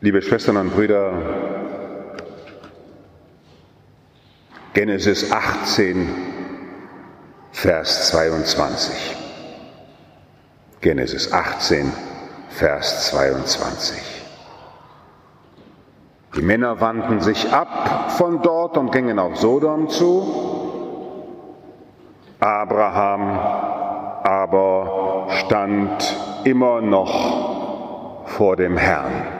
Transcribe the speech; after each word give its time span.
Liebe 0.00 0.22
Schwestern 0.22 0.56
und 0.58 0.70
Brüder, 0.70 1.10
Genesis 4.72 5.32
18, 5.32 6.08
Vers 7.50 8.06
22. 8.06 9.16
Genesis 10.80 11.32
18, 11.32 11.92
Vers 12.48 13.08
22. 13.08 13.98
Die 16.36 16.42
Männer 16.42 16.80
wandten 16.80 17.20
sich 17.20 17.52
ab 17.52 18.12
von 18.12 18.40
dort 18.40 18.78
und 18.78 18.92
gingen 18.92 19.18
auf 19.18 19.36
Sodom 19.36 19.88
zu. 19.88 21.42
Abraham 22.38 23.30
aber 24.22 25.26
stand 25.30 26.16
immer 26.44 26.82
noch 26.82 28.26
vor 28.28 28.54
dem 28.54 28.76
Herrn. 28.76 29.37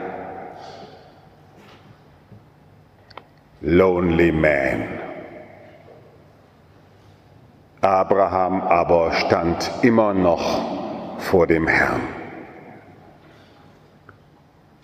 Lonely 3.69 4.31
Man. 4.31 4.99
Abraham 7.81 8.61
aber 8.61 9.11
stand 9.13 9.69
immer 9.83 10.15
noch 10.15 11.19
vor 11.19 11.45
dem 11.45 11.67
Herrn. 11.67 12.01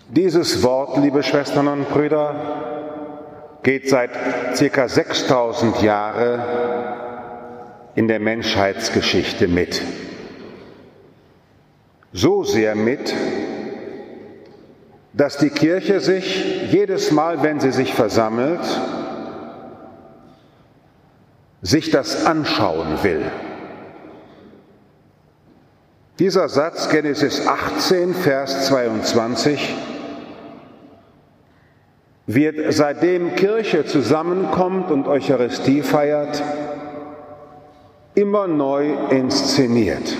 Dieses 0.08 0.62
Wort, 0.62 0.98
liebe 0.98 1.24
Schwestern 1.24 1.66
und 1.66 1.88
Brüder, 1.90 2.36
geht 3.64 3.88
seit 3.88 4.10
circa 4.54 4.88
6000 4.88 5.82
Jahren 5.82 6.40
in 7.96 8.06
der 8.06 8.20
Menschheitsgeschichte 8.20 9.48
mit. 9.48 9.82
So 12.12 12.44
sehr 12.44 12.76
mit, 12.76 13.12
dass 15.16 15.38
die 15.38 15.48
Kirche 15.48 16.00
sich 16.00 16.70
jedes 16.70 17.10
Mal, 17.10 17.42
wenn 17.42 17.58
sie 17.58 17.72
sich 17.72 17.94
versammelt, 17.94 18.60
sich 21.62 21.90
das 21.90 22.26
anschauen 22.26 22.98
will. 23.02 23.22
Dieser 26.18 26.48
Satz, 26.48 26.90
Genesis 26.90 27.46
18, 27.46 28.14
Vers 28.14 28.66
22, 28.66 29.74
wird 32.26 32.72
seitdem 32.74 33.36
Kirche 33.36 33.86
zusammenkommt 33.86 34.90
und 34.90 35.08
Eucharistie 35.08 35.82
feiert, 35.82 36.42
immer 38.14 38.46
neu 38.48 38.94
inszeniert. 39.10 40.16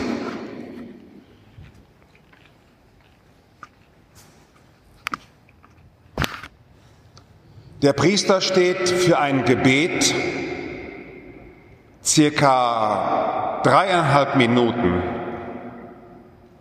Der 7.87 7.92
Priester 7.92 8.41
steht 8.41 8.89
für 8.89 9.20
ein 9.20 9.45
Gebet 9.45 10.12
circa 12.03 13.61
dreieinhalb 13.62 14.34
Minuten 14.34 15.05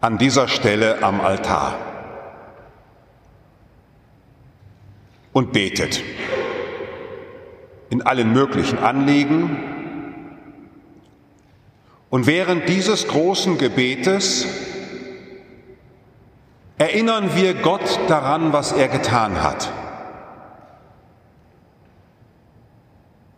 an 0.02 0.20
dieser 0.20 0.48
Stelle 0.48 1.02
am 1.02 1.22
Altar 1.22 1.80
und 5.34 5.52
betet 5.52 6.04
in 7.90 8.04
allen 8.04 8.32
möglichen 8.32 8.78
Anliegen. 8.78 9.58
Und 12.12 12.28
während 12.28 12.70
dieses 12.70 13.08
großen 13.08 13.58
Gebetes 13.58 14.46
erinnern 16.78 17.32
wir 17.34 17.56
Gott 17.56 18.00
daran, 18.10 18.54
was 18.54 18.74
er 18.74 18.90
getan 18.90 19.42
hat. 19.42 19.72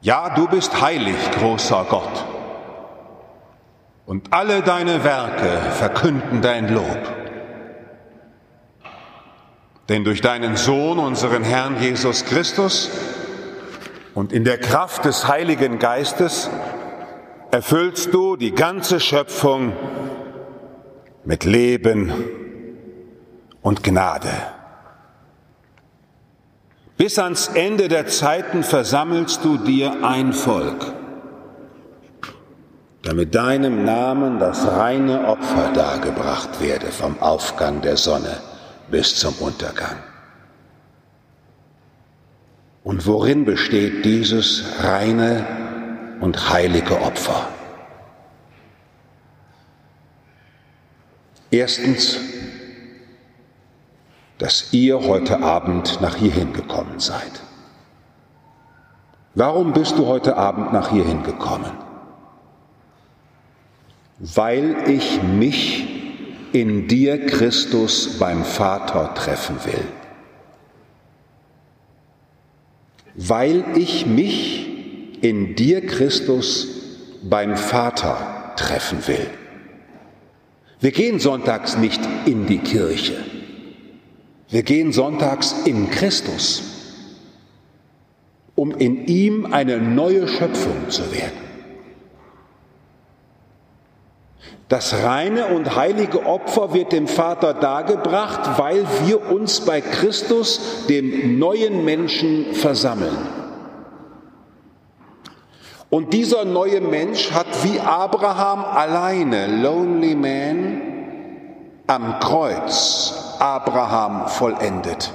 Ja, 0.02 0.30
du 0.30 0.48
bist 0.48 0.82
heilig, 0.82 1.16
großer 1.40 1.86
Gott. 1.90 2.26
Und 4.06 4.32
alle 4.32 4.62
deine 4.62 5.04
Werke 5.04 5.72
verkünden 5.72 6.42
dein 6.42 6.74
Lob. 6.74 7.14
Denn 9.90 10.04
durch 10.04 10.22
deinen 10.22 10.56
Sohn, 10.56 11.00
unseren 11.00 11.44
Herrn 11.44 11.82
Jesus 11.82 12.26
Christus, 12.26 12.90
und 14.14 14.34
in 14.34 14.44
der 14.44 14.58
Kraft 14.58 15.06
des 15.06 15.28
Heiligen 15.28 15.78
Geistes 15.78 16.50
erfüllst 17.52 18.14
du 18.14 18.36
die 18.36 18.52
ganze 18.52 19.00
Schöpfung 19.00 19.74
mit 21.24 21.44
Leben 21.44 22.12
und 23.62 23.84
Gnade. 23.84 24.32
Bis 26.98 27.20
ans 27.20 27.50
Ende 27.50 27.90
der 27.90 28.08
Zeiten 28.08 28.64
versammelst 28.64 29.46
du 29.46 29.58
dir 29.58 30.04
ein 30.04 30.34
Volk, 30.34 30.94
damit 33.04 33.36
deinem 33.36 33.86
Namen 33.86 34.40
das 34.40 34.66
reine 34.66 35.28
Opfer 35.28 35.72
dargebracht 35.74 36.60
werde 36.60 36.88
vom 36.88 37.20
Aufgang 37.22 37.82
der 37.82 37.98
Sonne 37.98 38.42
bis 38.90 39.16
zum 39.16 39.36
Untergang. 39.36 39.98
Und 42.84 43.06
worin 43.06 43.46
besteht 43.46 44.04
dieses 44.04 44.64
reine 44.82 45.46
und 46.20 46.50
heilige 46.50 47.00
Opfer? 47.02 47.48
Erstens, 51.52 52.18
dass 54.38 54.74
ihr 54.74 55.02
heute 55.02 55.42
Abend 55.42 56.00
nach 56.02 56.16
hierhin 56.16 56.54
gekommen 56.54 57.00
seid. 57.00 57.32
Warum 59.36 59.74
bist 59.74 59.98
du 59.98 60.08
heute 60.08 60.38
Abend 60.38 60.74
nach 60.74 60.92
hierhin 60.92 61.24
gekommen? 61.24 61.72
Weil 64.20 64.90
ich 64.90 65.22
mich 65.22 65.88
in 66.54 66.88
dir, 66.88 67.26
Christus, 67.28 68.18
beim 68.18 68.44
Vater 68.44 69.14
treffen 69.14 69.58
will. 69.66 69.86
Weil 73.16 73.64
ich 73.76 74.06
mich 74.06 74.68
in 75.22 75.56
dir, 75.56 75.86
Christus, 75.86 76.68
beim 77.24 77.58
Vater 77.58 78.54
treffen 78.56 79.08
will. 79.08 79.30
Wir 80.80 80.92
gehen 80.92 81.20
sonntags 81.20 81.78
nicht 81.78 82.02
in 82.26 82.46
die 82.48 82.60
Kirche. 82.60 83.16
Wir 84.50 84.64
gehen 84.64 84.94
sonntags 84.94 85.54
in 85.66 85.90
Christus, 85.90 86.64
um 88.56 88.72
in 88.72 89.06
ihm 89.06 89.52
eine 89.52 89.78
neue 89.78 90.28
Schöpfung 90.28 90.90
zu 90.90 91.12
werden. 91.12 91.48
Das 94.70 94.94
reine 95.04 95.48
und 95.48 95.76
heilige 95.76 96.26
Opfer 96.26 96.74
wird 96.74 96.92
dem 96.92 97.08
Vater 97.08 97.54
dargebracht, 97.54 98.58
weil 98.58 98.86
wir 99.06 99.32
uns 99.32 99.62
bei 99.62 99.82
Christus, 99.82 100.86
dem 100.90 101.40
neuen 101.40 101.86
Menschen, 101.86 102.54
versammeln. 102.54 103.18
Und 105.90 106.12
dieser 106.12 106.44
neue 106.44 106.82
Mensch 106.82 107.32
hat 107.32 107.48
wie 107.64 107.80
Abraham 107.80 108.64
alleine, 108.64 109.62
Lonely 109.62 110.16
Man, 110.16 110.82
am 111.88 112.20
Kreuz 112.20 113.27
Abraham 113.40 114.28
vollendet. 114.28 115.12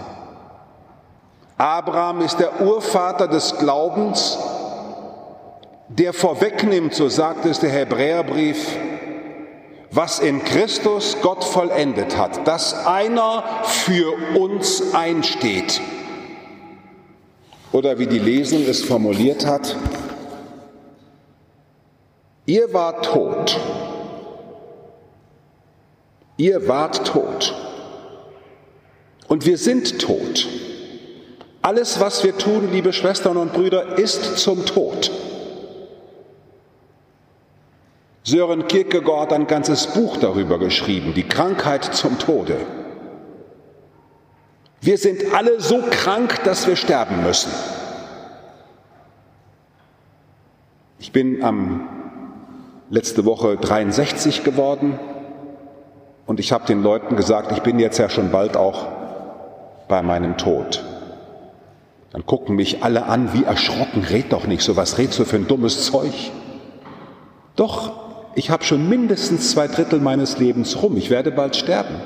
Abraham 1.58 2.22
ist 2.22 2.38
der 2.38 2.60
Urvater 2.60 3.28
des 3.28 3.56
Glaubens, 3.58 4.38
der 5.88 6.12
vorwegnimmt, 6.12 6.94
so 6.94 7.08
sagt 7.08 7.44
es 7.44 7.60
der 7.60 7.70
Hebräerbrief, 7.70 8.76
was 9.90 10.18
in 10.18 10.42
Christus 10.42 11.18
Gott 11.22 11.44
vollendet 11.44 12.16
hat, 12.16 12.48
dass 12.48 12.86
einer 12.86 13.44
für 13.64 14.12
uns 14.38 14.94
einsteht. 14.94 15.80
Oder 17.70 17.98
wie 17.98 18.06
die 18.06 18.18
Lesung 18.18 18.62
es 18.62 18.82
formuliert 18.82 19.46
hat, 19.46 19.76
ihr 22.46 22.72
wart 22.72 23.04
tot, 23.04 23.60
ihr 26.36 26.66
wart 26.66 27.06
tot 27.06 27.71
und 29.32 29.46
wir 29.46 29.56
sind 29.56 29.98
tot. 29.98 30.46
Alles, 31.62 32.00
was 32.00 32.22
wir 32.22 32.36
tun, 32.36 32.68
liebe 32.70 32.92
Schwestern 32.92 33.38
und 33.38 33.54
Brüder, 33.54 33.96
ist 33.96 34.36
zum 34.36 34.66
Tod. 34.66 35.10
Sören 38.24 38.68
Kierkegaard 38.68 39.30
hat 39.30 39.32
ein 39.32 39.46
ganzes 39.46 39.86
Buch 39.86 40.18
darüber 40.18 40.58
geschrieben, 40.58 41.14
die 41.14 41.22
Krankheit 41.22 41.82
zum 41.82 42.18
Tode. 42.18 42.58
Wir 44.82 44.98
sind 44.98 45.32
alle 45.32 45.62
so 45.62 45.82
krank, 45.90 46.44
dass 46.44 46.66
wir 46.66 46.76
sterben 46.76 47.22
müssen. 47.22 47.52
Ich 50.98 51.10
bin 51.10 51.42
am 51.42 51.88
letzte 52.90 53.24
Woche 53.24 53.56
63 53.56 54.44
geworden 54.44 55.00
und 56.26 56.38
ich 56.38 56.52
habe 56.52 56.66
den 56.66 56.82
Leuten 56.82 57.16
gesagt, 57.16 57.50
ich 57.52 57.62
bin 57.62 57.78
jetzt 57.78 57.96
ja 57.96 58.10
schon 58.10 58.30
bald 58.30 58.58
auch 58.58 59.01
bei 59.92 60.00
meinem 60.00 60.38
Tod. 60.38 60.82
Dann 62.12 62.24
gucken 62.24 62.56
mich 62.56 62.82
alle 62.82 63.04
an, 63.04 63.34
wie 63.34 63.44
erschrocken, 63.44 64.02
red 64.02 64.32
doch 64.32 64.46
nicht 64.46 64.62
so, 64.62 64.74
was 64.74 64.96
redst 64.96 65.18
du 65.18 65.26
für 65.26 65.36
ein 65.36 65.46
dummes 65.46 65.84
Zeug? 65.84 66.14
Doch, 67.56 67.92
ich 68.34 68.48
habe 68.48 68.64
schon 68.64 68.88
mindestens 68.88 69.50
zwei 69.50 69.68
Drittel 69.68 70.00
meines 70.00 70.38
Lebens 70.38 70.82
rum, 70.82 70.96
ich 70.96 71.10
werde 71.10 71.30
bald 71.30 71.56
sterben. 71.56 71.96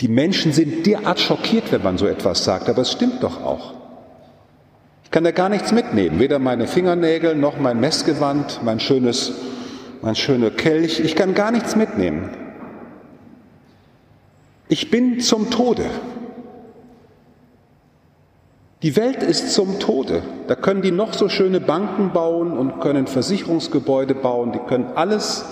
Die 0.00 0.06
Menschen 0.06 0.52
sind 0.52 0.86
derart 0.86 1.18
schockiert, 1.18 1.72
wenn 1.72 1.82
man 1.82 1.98
so 1.98 2.06
etwas 2.06 2.44
sagt, 2.44 2.68
aber 2.68 2.82
es 2.82 2.92
stimmt 2.92 3.20
doch 3.24 3.42
auch. 3.42 3.74
Ich 5.02 5.10
kann 5.10 5.24
da 5.24 5.32
gar 5.32 5.48
nichts 5.48 5.72
mitnehmen, 5.72 6.20
weder 6.20 6.38
meine 6.38 6.68
Fingernägel 6.68 7.34
noch 7.34 7.58
mein 7.58 7.80
Messgewand, 7.80 8.60
mein 8.62 8.78
schönes, 8.78 9.32
mein 10.02 10.14
schöner 10.14 10.50
Kelch, 10.50 11.00
ich 11.00 11.16
kann 11.16 11.34
gar 11.34 11.50
nichts 11.50 11.74
mitnehmen. 11.74 12.30
Ich 14.72 14.88
bin 14.88 15.18
zum 15.18 15.50
Tode. 15.50 15.86
Die 18.82 18.94
Welt 18.94 19.20
ist 19.20 19.52
zum 19.52 19.80
Tode. 19.80 20.22
Da 20.46 20.54
können 20.54 20.80
die 20.80 20.92
noch 20.92 21.12
so 21.12 21.28
schöne 21.28 21.58
Banken 21.58 22.12
bauen 22.12 22.56
und 22.56 22.80
können 22.80 23.08
Versicherungsgebäude 23.08 24.14
bauen, 24.14 24.52
die 24.52 24.60
können 24.60 24.92
alles, 24.94 25.44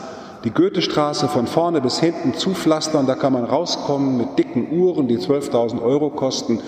die 0.44 0.50
Goethestraße 0.50 1.26
von 1.26 1.48
vorne 1.48 1.80
bis 1.80 1.98
hinten 1.98 2.34
zupflastern, 2.34 3.08
da 3.08 3.16
kann 3.16 3.32
man 3.32 3.44
rauskommen 3.44 4.18
mit 4.18 4.38
dicken 4.38 4.70
Uhren, 4.70 5.08
die 5.08 5.18
12.000 5.18 5.82
Euro 5.82 6.10
kosten. 6.10 6.60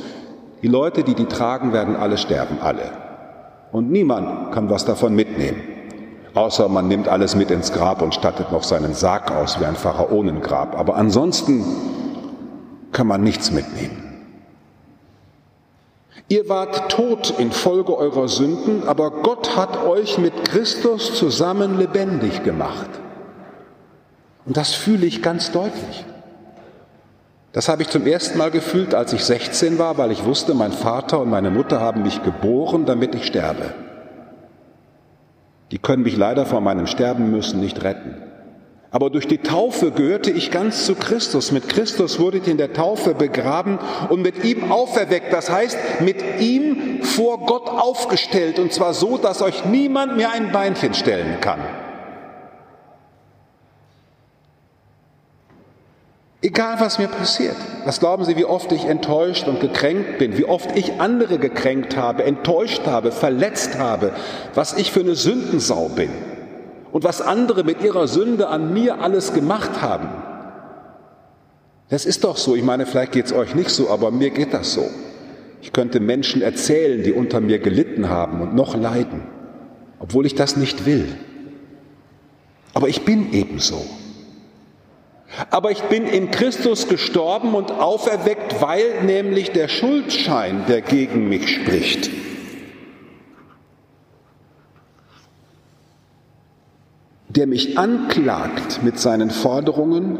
Die 0.60 0.68
Leute, 0.68 1.04
die 1.04 1.14
die 1.14 1.26
tragen, 1.26 1.72
werden 1.72 1.94
alle 1.94 2.18
sterben, 2.18 2.58
alle. 2.60 2.90
Und 3.70 3.92
niemand 3.92 4.50
kann 4.50 4.68
was 4.68 4.84
davon 4.84 5.14
mitnehmen. 5.14 5.62
Außer 6.34 6.68
man 6.68 6.88
nimmt 6.88 7.06
alles 7.06 7.36
mit 7.36 7.52
ins 7.52 7.72
Grab 7.72 8.02
und 8.02 8.12
stattet 8.12 8.50
noch 8.50 8.64
seinen 8.64 8.94
Sarg 8.94 9.30
aus 9.30 9.60
wie 9.60 9.64
ein 9.66 9.76
Pharaonengrab. 9.76 10.76
Aber 10.76 10.96
ansonsten 10.96 11.64
kann 12.92 13.06
man 13.06 13.22
nichts 13.22 13.50
mitnehmen. 13.50 14.10
Ihr 16.28 16.48
wart 16.48 16.92
tot 16.92 17.34
infolge 17.38 17.96
eurer 17.96 18.28
Sünden, 18.28 18.86
aber 18.86 19.10
Gott 19.10 19.56
hat 19.56 19.84
euch 19.84 20.16
mit 20.18 20.48
Christus 20.48 21.14
zusammen 21.16 21.76
lebendig 21.76 22.44
gemacht. 22.44 22.88
Und 24.46 24.56
das 24.56 24.72
fühle 24.72 25.06
ich 25.06 25.22
ganz 25.22 25.50
deutlich. 25.50 26.04
Das 27.52 27.68
habe 27.68 27.82
ich 27.82 27.88
zum 27.88 28.06
ersten 28.06 28.38
Mal 28.38 28.52
gefühlt, 28.52 28.94
als 28.94 29.12
ich 29.12 29.24
16 29.24 29.78
war, 29.78 29.98
weil 29.98 30.12
ich 30.12 30.24
wusste, 30.24 30.54
mein 30.54 30.72
Vater 30.72 31.18
und 31.20 31.30
meine 31.30 31.50
Mutter 31.50 31.80
haben 31.80 32.02
mich 32.02 32.22
geboren, 32.22 32.86
damit 32.86 33.14
ich 33.16 33.26
sterbe. 33.26 33.74
Die 35.72 35.78
können 35.78 36.04
mich 36.04 36.16
leider 36.16 36.46
vor 36.46 36.60
meinem 36.60 36.86
Sterben 36.86 37.30
müssen 37.30 37.60
nicht 37.60 37.82
retten. 37.82 38.29
Aber 38.92 39.08
durch 39.08 39.28
die 39.28 39.38
Taufe 39.38 39.92
gehörte 39.92 40.32
ich 40.32 40.50
ganz 40.50 40.84
zu 40.84 40.96
Christus. 40.96 41.52
Mit 41.52 41.68
Christus 41.68 42.18
wurde 42.18 42.38
ich 42.38 42.48
in 42.48 42.56
der 42.56 42.72
Taufe 42.72 43.14
begraben 43.14 43.78
und 44.08 44.20
mit 44.20 44.44
ihm 44.44 44.72
auferweckt. 44.72 45.32
Das 45.32 45.48
heißt, 45.48 45.78
mit 46.00 46.40
ihm 46.40 47.04
vor 47.04 47.46
Gott 47.46 47.68
aufgestellt. 47.68 48.58
Und 48.58 48.72
zwar 48.72 48.92
so, 48.92 49.16
dass 49.16 49.42
euch 49.42 49.64
niemand 49.64 50.16
mehr 50.16 50.32
ein 50.32 50.50
Beinchen 50.50 50.94
stellen 50.94 51.40
kann. 51.40 51.60
Egal 56.42 56.80
was 56.80 56.98
mir 56.98 57.06
passiert. 57.06 57.56
Was 57.84 58.00
glauben 58.00 58.24
Sie, 58.24 58.36
wie 58.36 58.46
oft 58.46 58.72
ich 58.72 58.86
enttäuscht 58.86 59.46
und 59.46 59.60
gekränkt 59.60 60.18
bin, 60.18 60.36
wie 60.36 60.46
oft 60.46 60.76
ich 60.76 61.00
andere 61.00 61.38
gekränkt 61.38 61.96
habe, 61.96 62.24
enttäuscht 62.24 62.86
habe, 62.86 63.12
verletzt 63.12 63.78
habe, 63.78 64.14
was 64.54 64.72
ich 64.72 64.90
für 64.90 65.00
eine 65.00 65.14
Sündensau 65.14 65.90
bin 65.90 66.10
und 66.92 67.04
was 67.04 67.20
andere 67.20 67.64
mit 67.64 67.82
ihrer 67.82 68.08
Sünde 68.08 68.48
an 68.48 68.72
mir 68.72 69.00
alles 69.00 69.32
gemacht 69.32 69.82
haben. 69.82 70.08
Das 71.88 72.06
ist 72.06 72.24
doch 72.24 72.36
so. 72.36 72.54
Ich 72.54 72.62
meine, 72.62 72.86
vielleicht 72.86 73.12
geht 73.12 73.26
es 73.26 73.32
euch 73.32 73.54
nicht 73.54 73.70
so, 73.70 73.90
aber 73.90 74.10
mir 74.10 74.30
geht 74.30 74.54
das 74.54 74.74
so. 74.74 74.88
Ich 75.62 75.72
könnte 75.72 76.00
Menschen 76.00 76.40
erzählen, 76.40 77.02
die 77.02 77.12
unter 77.12 77.40
mir 77.40 77.58
gelitten 77.58 78.08
haben 78.08 78.40
und 78.40 78.54
noch 78.54 78.76
leiden, 78.76 79.22
obwohl 79.98 80.24
ich 80.24 80.34
das 80.34 80.56
nicht 80.56 80.86
will. 80.86 81.08
Aber 82.72 82.88
ich 82.88 83.04
bin 83.04 83.32
ebenso. 83.32 83.84
Aber 85.50 85.70
ich 85.70 85.82
bin 85.82 86.06
in 86.06 86.30
Christus 86.30 86.88
gestorben 86.88 87.54
und 87.54 87.70
auferweckt, 87.70 88.60
weil 88.60 89.04
nämlich 89.04 89.52
der 89.52 89.68
Schuldschein, 89.68 90.64
der 90.68 90.80
gegen 90.80 91.28
mich 91.28 91.54
spricht, 91.56 92.10
der 97.36 97.46
mich 97.46 97.78
anklagt 97.78 98.82
mit 98.82 98.98
seinen 98.98 99.30
Forderungen, 99.30 100.18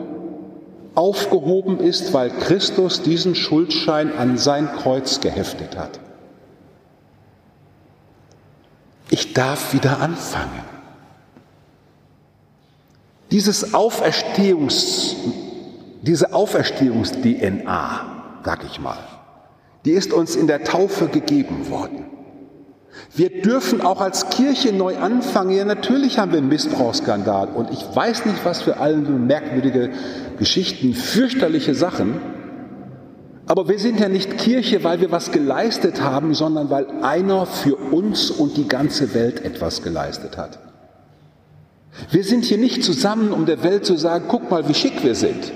aufgehoben 0.95 1.79
ist, 1.79 2.13
weil 2.13 2.31
Christus 2.31 3.03
diesen 3.03 3.35
Schuldschein 3.35 4.17
an 4.17 4.39
sein 4.39 4.69
Kreuz 4.73 5.21
geheftet 5.21 5.77
hat. 5.77 6.01
Ich 9.11 9.33
darf 9.33 9.73
wieder 9.73 10.01
anfangen. 10.01 10.65
Dieses 13.31 13.75
Auferstehungs, 13.75 15.17
diese 16.03 16.33
Auferstehungs-DNA, 16.33 18.41
sag 18.45 18.65
ich 18.65 18.81
mal, 18.81 18.99
die 19.85 19.93
ist 19.93 20.13
uns 20.13 20.37
in 20.37 20.47
der 20.47 20.65
Taufe 20.65 21.09
gegeben 21.09 21.71
worden. 21.71 22.05
Wir 23.15 23.43
dürfen 23.43 23.81
auch 23.81 24.01
als 24.01 24.31
Kirche 24.31 24.73
neu 24.73 24.97
anfangen. 24.97 25.51
Ja, 25.51 25.65
natürlich 25.65 26.19
haben 26.19 26.33
wir 26.33 26.39
einen 26.39 26.49
Missbrauchsskandal 26.49 27.49
und 27.49 27.71
ich 27.71 27.85
weiß 27.95 28.27
nicht, 28.27 28.45
was 28.45 28.63
für 28.63 28.79
alle 28.79 28.97
merkwürdige 28.97 29.91
Geschichten, 30.39 30.95
fürchterliche 30.95 31.75
Sachen. 31.75 32.21
Aber 33.47 33.69
wir 33.69 33.79
sind 33.79 33.99
ja 33.99 34.09
nicht 34.09 34.39
Kirche, 34.39 34.85
weil 34.85 35.01
wir 35.01 35.11
was 35.11 35.33
geleistet 35.33 36.03
haben, 36.03 36.35
sondern 36.35 36.71
weil 36.71 36.87
einer 37.03 37.47
für 37.47 37.77
uns 37.77 38.31
und 38.31 38.57
die 38.57 38.69
ganze 38.69 39.13
Welt 39.15 39.45
etwas 39.45 39.83
geleistet 39.83 40.37
hat. 40.37 40.59
Wir 42.11 42.23
sind 42.23 42.45
hier 42.45 42.59
nicht 42.59 42.85
zusammen, 42.85 43.33
um 43.33 43.47
der 43.47 43.65
Welt 43.65 43.85
zu 43.85 43.97
sagen, 43.97 44.27
guck 44.29 44.51
mal, 44.51 44.69
wie 44.69 44.75
schick 44.75 45.03
wir 45.03 45.17
sind, 45.17 45.53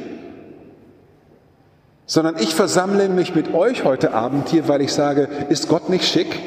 sondern 2.06 2.36
ich 2.38 2.54
versammle 2.54 3.08
mich 3.08 3.34
mit 3.34 3.54
euch 3.54 3.84
heute 3.84 4.12
Abend 4.12 4.48
hier, 4.48 4.68
weil 4.68 4.82
ich 4.82 4.92
sage, 4.92 5.28
ist 5.48 5.68
Gott 5.68 5.88
nicht 5.88 6.04
schick? 6.04 6.40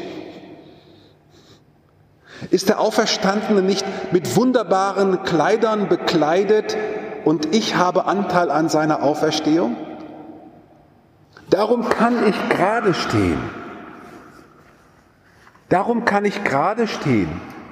Ist 2.51 2.69
der 2.69 2.79
Auferstandene 2.79 3.61
nicht 3.61 3.85
mit 4.11 4.35
wunderbaren 4.35 5.23
Kleidern 5.23 5.89
bekleidet 5.89 6.77
und 7.25 7.53
ich 7.55 7.75
habe 7.75 8.05
Anteil 8.05 8.51
an 8.51 8.69
seiner 8.69 9.03
Auferstehung? 9.03 9.75
Darum 11.49 11.89
kann 11.89 12.27
ich 12.27 12.49
gerade 12.49 12.93
stehen. 12.93 13.39
Darum 15.69 16.05
kann 16.05 16.25
ich 16.25 16.43
gerade 16.43 16.87
stehen. 16.87 17.29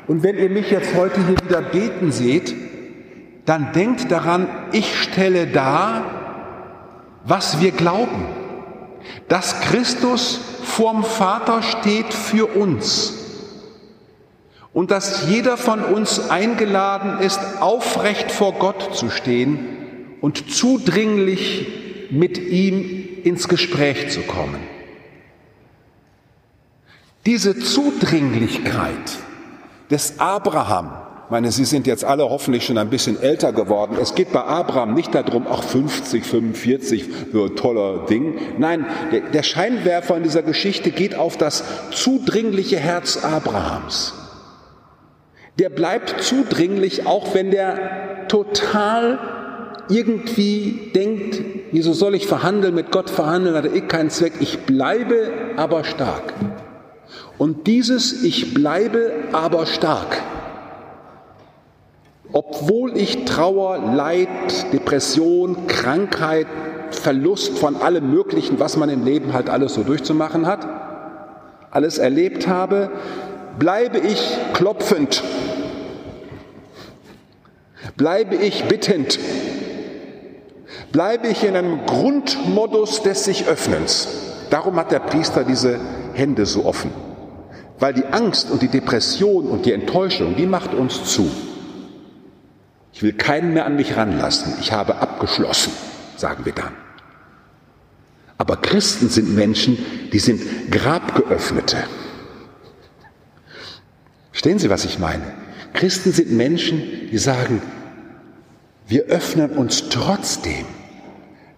Und 0.08 0.24
wenn 0.24 0.38
ihr 0.38 0.50
mich 0.50 0.72
jetzt 0.72 0.96
heute 0.96 1.26
hier 1.26 1.38
wieder 1.42 1.62
beten 1.62 2.12
seht, 2.12 2.54
dann 3.46 3.72
denkt 3.74 4.12
daran, 4.12 4.48
ich 4.72 5.02
stelle 5.02 5.48
dar, 5.48 6.04
was 7.24 7.62
wir 7.62 7.72
glauben. 7.72 8.26
Dass 9.28 9.62
Christus 9.62 10.40
vorm 10.64 11.04
Vater 11.04 11.62
steht 11.62 12.14
für 12.14 12.46
uns. 12.48 13.25
Und 14.76 14.92
dass 14.92 15.30
jeder 15.30 15.56
von 15.56 15.82
uns 15.82 16.30
eingeladen 16.30 17.20
ist, 17.20 17.40
aufrecht 17.62 18.30
vor 18.30 18.56
Gott 18.56 18.94
zu 18.94 19.10
stehen 19.10 19.58
und 20.20 20.52
zudringlich 20.54 22.10
mit 22.12 22.38
ihm 22.38 23.08
ins 23.24 23.48
Gespräch 23.48 24.10
zu 24.10 24.20
kommen. 24.24 24.60
Diese 27.26 27.58
Zudringlichkeit, 27.58 29.00
des 29.90 30.20
Abraham. 30.20 30.92
Meine, 31.30 31.54
Sie 31.54 31.64
sind 31.64 31.88
jetzt 31.88 32.04
alle 32.04 32.30
hoffentlich 32.30 32.66
schon 32.66 32.78
ein 32.78 32.90
bisschen 32.90 33.18
älter 33.18 33.54
geworden. 33.54 33.96
Es 34.00 34.14
geht 34.14 34.34
bei 34.34 34.44
Abraham 34.44 34.94
nicht 34.94 35.16
darum, 35.16 35.48
ach 35.50 35.64
50, 35.64 36.26
45, 36.26 37.06
so 37.32 37.46
ein 37.46 37.56
toller 37.56 38.06
Ding. 38.08 38.40
Nein, 38.58 38.86
der 39.34 39.44
Scheinwerfer 39.44 40.18
in 40.18 40.24
dieser 40.24 40.44
Geschichte 40.44 40.92
geht 40.92 41.16
auf 41.16 41.38
das 41.38 41.64
zudringliche 41.92 42.78
Herz 42.78 43.24
Abrahams. 43.24 44.25
Der 45.58 45.70
bleibt 45.70 46.22
zudringlich, 46.22 47.06
auch 47.06 47.34
wenn 47.34 47.52
der 47.52 48.28
total 48.28 49.20
irgendwie 49.90 50.92
denkt, 50.94 51.42
wieso 51.72 51.94
soll 51.94 52.16
ich 52.16 52.28
verhandeln, 52.28 52.76
mit 52.76 52.92
Gott 52.92 53.10
verhandeln, 53.10 53.56
hat 53.56 53.66
er 53.66 53.74
eh 53.74 53.82
keinen 53.82 54.10
Zweck. 54.10 54.34
Ich 54.40 54.60
bleibe 54.62 55.32
aber 55.56 55.84
stark. 55.84 56.34
Und 57.38 57.68
dieses 57.68 58.24
Ich 58.24 58.54
bleibe 58.54 59.12
aber 59.34 59.66
stark, 59.66 60.22
obwohl 62.32 62.98
ich 62.98 63.26
Trauer, 63.26 63.78
Leid, 63.94 64.74
Depression, 64.74 65.68
Krankheit, 65.68 66.48
Verlust 66.92 67.58
von 67.58 67.76
allem 67.76 68.10
Möglichen, 68.12 68.60
was 68.60 68.78
man 68.78 68.90
im 68.90 69.04
Leben 69.04 69.34
halt 69.34 69.50
alles 69.50 69.74
so 69.74 69.84
durchzumachen 69.84 70.48
hat, 70.48 70.68
alles 71.72 71.98
erlebt 71.98 72.48
habe, 72.48 72.92
bleibe 73.60 74.00
ich 74.00 74.38
klopfend, 74.54 75.24
bleibe 77.98 78.36
ich 78.36 78.66
bittend, 78.66 79.20
bleibe 80.92 81.28
ich 81.28 81.44
in 81.44 81.56
einem 81.56 81.86
Grundmodus 81.86 83.04
des 83.04 83.26
sich 83.26 83.48
Öffnens. 83.48 84.08
Darum 84.50 84.76
hat 84.78 84.92
der 84.92 85.00
Priester 85.00 85.44
diese 85.44 85.80
Hände 86.14 86.46
so 86.46 86.66
offen. 86.66 86.92
Weil 87.80 87.94
die 87.94 88.06
Angst 88.06 88.52
und 88.52 88.62
die 88.62 88.70
Depression 88.70 89.48
und 89.48 89.66
die 89.66 89.74
Enttäuschung, 89.74 90.36
die 90.36 90.46
macht 90.46 90.74
uns 90.74 91.04
zu. 91.04 91.30
Ich 92.94 93.04
will 93.04 93.12
keinen 93.12 93.54
mehr 93.54 93.66
an 93.66 93.76
mich 93.76 93.98
ranlassen. 93.98 94.54
Ich 94.62 94.72
habe 94.72 94.96
abgeschlossen, 95.00 95.74
sagen 96.16 96.46
wir 96.46 96.54
dann. 96.54 96.72
Aber 98.38 98.58
Christen 98.58 99.10
sind 99.10 99.36
Menschen, 99.36 99.78
die 100.14 100.20
sind 100.20 100.72
Grabgeöffnete. 100.72 101.78
Verstehen 104.32 104.60
Sie, 104.60 104.70
was 104.70 104.86
ich 104.86 105.00
meine? 105.00 105.34
Christen 105.74 106.14
sind 106.14 106.32
Menschen, 106.32 106.82
die 107.12 107.18
sagen, 107.18 107.62
wir 108.88 109.06
öffnen 109.06 109.52
uns 109.52 109.90
trotzdem, 109.90 110.66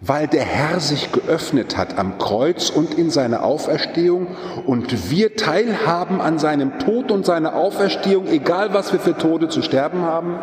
weil 0.00 0.28
der 0.28 0.44
Herr 0.44 0.80
sich 0.80 1.12
geöffnet 1.12 1.76
hat 1.76 1.98
am 1.98 2.18
Kreuz 2.18 2.70
und 2.70 2.94
in 2.94 3.10
seiner 3.10 3.44
Auferstehung 3.44 4.28
und 4.66 5.10
wir 5.10 5.36
teilhaben 5.36 6.20
an 6.20 6.38
seinem 6.38 6.78
Tod 6.78 7.10
und 7.10 7.26
seiner 7.26 7.54
Auferstehung, 7.54 8.28
egal 8.28 8.72
was 8.72 8.92
wir 8.92 9.00
für 9.00 9.16
Tode 9.16 9.48
zu 9.48 9.62
sterben 9.62 10.02
haben. 10.02 10.38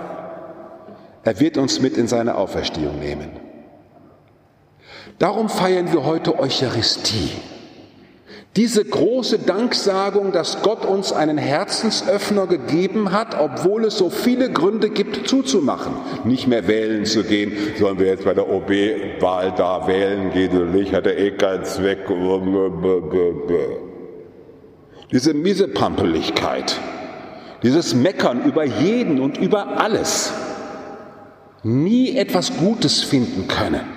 Er 1.23 1.39
wird 1.39 1.57
uns 1.57 1.81
mit 1.81 1.97
in 1.97 2.07
seine 2.07 2.35
Auferstehung 2.35 2.99
nehmen. 2.99 3.31
Darum 5.17 5.49
feiern 5.49 5.91
wir 5.91 6.03
heute 6.03 6.37
Eucharistie. 6.37 7.31
Diese 8.55 8.85
große 8.85 9.39
Danksagung, 9.39 10.31
dass 10.31 10.61
Gott 10.61 10.85
uns 10.85 11.11
einen 11.11 11.37
Herzensöffner 11.37 12.47
gegeben 12.47 13.11
hat, 13.11 13.37
obwohl 13.37 13.83
es 13.83 13.97
so 13.97 14.09
viele 14.09 14.49
Gründe 14.49 14.89
gibt, 14.89 15.27
zuzumachen. 15.27 15.91
Nicht 16.23 16.47
mehr 16.47 16.65
wählen 16.65 17.03
zu 17.03 17.23
gehen, 17.23 17.51
sollen 17.77 17.99
wir 17.99 18.07
jetzt 18.07 18.23
bei 18.23 18.33
der 18.33 18.49
OB-Wahl 18.49 19.53
da 19.57 19.85
wählen 19.87 20.31
gehen 20.31 20.55
oder 20.55 20.67
nicht, 20.67 20.93
hat 20.93 21.05
er 21.05 21.17
eh 21.17 21.31
keinen 21.31 21.65
Zweck. 21.65 22.07
Diese 25.11 25.33
Miesepampeligkeit, 25.33 26.79
dieses 27.61 27.93
Meckern 27.93 28.45
über 28.45 28.63
jeden 28.63 29.19
und 29.19 29.37
über 29.37 29.81
alles, 29.81 30.31
nie 31.61 32.15
etwas 32.15 32.55
Gutes 32.55 33.03
finden 33.03 33.49
können. 33.49 33.94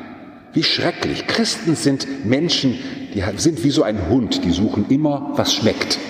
Wie 0.58 0.64
schrecklich. 0.64 1.28
Christen 1.28 1.76
sind 1.76 2.26
Menschen, 2.26 2.80
die 3.14 3.22
sind 3.36 3.62
wie 3.62 3.70
so 3.70 3.84
ein 3.84 4.08
Hund, 4.08 4.44
die 4.44 4.50
suchen 4.50 4.86
immer, 4.88 5.30
was 5.36 5.54
schmeckt. 5.54 6.00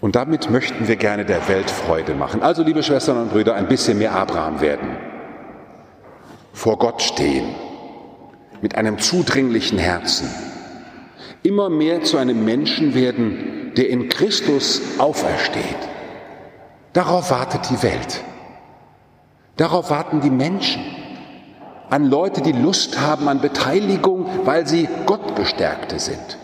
Und 0.00 0.14
damit 0.14 0.48
möchten 0.48 0.86
wir 0.86 0.94
gerne 0.94 1.24
der 1.24 1.48
Welt 1.48 1.68
Freude 1.68 2.14
machen. 2.14 2.40
Also, 2.40 2.62
liebe 2.62 2.84
Schwestern 2.84 3.20
und 3.20 3.32
Brüder, 3.32 3.56
ein 3.56 3.66
bisschen 3.66 3.98
mehr 3.98 4.12
Abraham 4.12 4.60
werden. 4.60 4.96
Vor 6.52 6.78
Gott 6.78 7.02
stehen. 7.02 7.52
Mit 8.62 8.76
einem 8.76 9.00
zudringlichen 9.00 9.78
Herzen. 9.78 10.28
Immer 11.42 11.68
mehr 11.68 12.04
zu 12.04 12.16
einem 12.16 12.44
Menschen 12.44 12.94
werden, 12.94 13.72
der 13.76 13.88
in 13.88 14.08
Christus 14.08 14.80
aufersteht. 14.98 15.64
Darauf 16.92 17.32
wartet 17.32 17.70
die 17.70 17.82
Welt. 17.82 18.22
Darauf 19.56 19.90
warten 19.90 20.20
die 20.20 20.30
Menschen 20.30 20.93
an 21.90 22.08
Leute, 22.08 22.42
die 22.42 22.52
Lust 22.52 23.00
haben 23.00 23.28
an 23.28 23.40
Beteiligung, 23.40 24.26
weil 24.44 24.66
sie 24.66 24.88
Gottgestärkte 25.06 25.98
sind. 25.98 26.38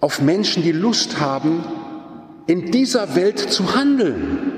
Auf 0.00 0.20
Menschen, 0.20 0.62
die 0.62 0.72
Lust 0.72 1.20
haben, 1.20 1.64
in 2.46 2.70
dieser 2.70 3.14
Welt 3.14 3.38
zu 3.38 3.74
handeln. 3.74 4.52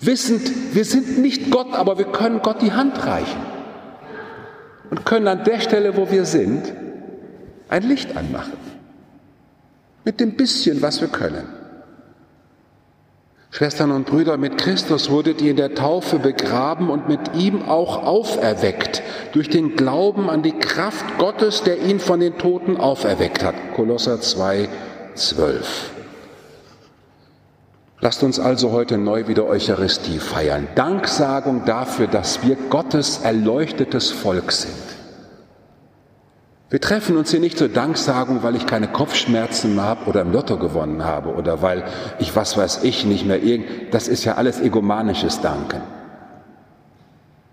Wissend, 0.00 0.74
wir 0.74 0.84
sind 0.84 1.18
nicht 1.18 1.50
Gott, 1.50 1.74
aber 1.74 1.98
wir 1.98 2.06
können 2.06 2.40
Gott 2.42 2.62
die 2.62 2.72
Hand 2.72 3.04
reichen. 3.04 3.40
Und 4.90 5.04
können 5.04 5.26
an 5.26 5.42
der 5.42 5.60
Stelle, 5.60 5.96
wo 5.96 6.10
wir 6.10 6.24
sind, 6.24 6.72
ein 7.68 7.82
Licht 7.82 8.16
anmachen. 8.16 8.52
Mit 10.04 10.20
dem 10.20 10.36
bisschen, 10.36 10.82
was 10.82 11.00
wir 11.00 11.08
können. 11.08 11.48
Schwestern 13.56 13.90
und 13.90 14.04
Brüder, 14.04 14.36
mit 14.36 14.58
Christus 14.58 15.08
wurdet 15.08 15.40
ihr 15.40 15.52
in 15.52 15.56
der 15.56 15.74
Taufe 15.74 16.18
begraben 16.18 16.90
und 16.90 17.08
mit 17.08 17.34
ihm 17.34 17.62
auch 17.62 18.04
auferweckt, 18.04 19.02
durch 19.32 19.48
den 19.48 19.76
Glauben 19.76 20.28
an 20.28 20.42
die 20.42 20.52
Kraft 20.52 21.16
Gottes, 21.16 21.62
der 21.62 21.80
ihn 21.80 21.98
von 21.98 22.20
den 22.20 22.36
Toten 22.36 22.76
auferweckt 22.76 23.42
hat. 23.42 23.54
Kolosser 23.74 24.20
2, 24.20 24.68
12. 25.14 25.90
Lasst 28.00 28.22
uns 28.22 28.38
also 28.38 28.72
heute 28.72 28.98
neu 28.98 29.26
wieder 29.26 29.46
Eucharistie 29.46 30.18
feiern. 30.18 30.68
Danksagung 30.74 31.64
dafür, 31.64 32.08
dass 32.08 32.46
wir 32.46 32.56
Gottes 32.68 33.20
erleuchtetes 33.24 34.10
Volk 34.10 34.52
sind. 34.52 34.85
Wir 36.68 36.80
treffen 36.80 37.16
uns 37.16 37.30
hier 37.30 37.38
nicht 37.38 37.58
zur 37.58 37.68
Danksagung, 37.68 38.42
weil 38.42 38.56
ich 38.56 38.66
keine 38.66 38.88
Kopfschmerzen 38.88 39.80
habe 39.80 40.06
oder 40.06 40.22
im 40.22 40.32
Lotto 40.32 40.58
gewonnen 40.58 41.04
habe 41.04 41.34
oder 41.34 41.62
weil 41.62 41.84
ich 42.18 42.34
was 42.34 42.56
weiß 42.56 42.82
ich 42.82 43.04
nicht 43.04 43.24
mehr 43.24 43.40
irgend. 43.40 43.94
Das 43.94 44.08
ist 44.08 44.24
ja 44.24 44.34
alles 44.34 44.60
egomanisches 44.60 45.40
Danken. 45.40 45.80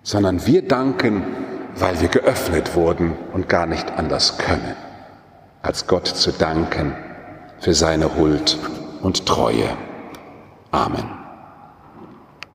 Sondern 0.01 0.45
wir 0.47 0.67
danken, 0.67 1.23
weil 1.75 2.01
wir 2.01 2.07
geöffnet 2.07 2.75
wurden 2.75 3.13
und 3.33 3.49
gar 3.49 3.67
nicht 3.67 3.91
anders 3.97 4.39
können, 4.39 4.75
als 5.61 5.85
Gott 5.85 6.07
zu 6.07 6.31
danken 6.31 6.95
für 7.59 7.75
seine 7.75 8.17
Huld 8.17 8.57
und 9.01 9.27
Treue. 9.27 9.69
Amen. 10.71 11.22